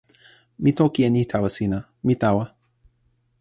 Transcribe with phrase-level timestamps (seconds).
[0.63, 2.45] mi toki e ni tawa sina: mi tawa.